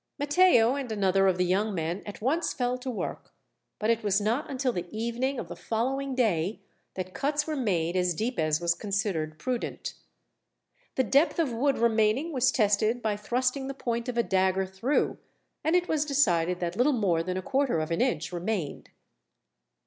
[0.17, 3.31] Matteo and another of the young men at once fell to work;
[3.77, 6.59] but it was not until the evening of the following day
[6.95, 9.93] that cuts were made as deep as was considered prudent.
[10.95, 15.19] The depth of wood remaining was tested by thrusting the point of a dagger through,
[15.63, 18.89] and it was decided that little more than a quarter of an inch remained.